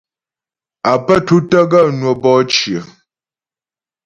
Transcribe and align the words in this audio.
Á 0.91 0.93
pə́ 1.05 1.17
tútə́ 1.25 1.63
gaə́ 1.71 1.85
ŋwə́ 1.99 2.13
bɔ'ɔ 2.21 2.39
cyə. 2.53 2.79